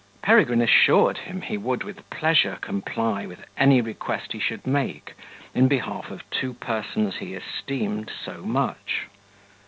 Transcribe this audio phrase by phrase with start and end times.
[0.23, 5.13] Peregrine assured him, he would with pleasure comply with any request he should make
[5.53, 9.03] in behalf of two persons whom he esteemed so much.